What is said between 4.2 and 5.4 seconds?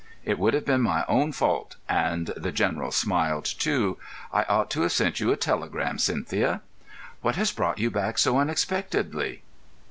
"I ought to have sent you a